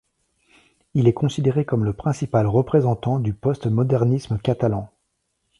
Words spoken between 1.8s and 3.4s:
le principal représentant du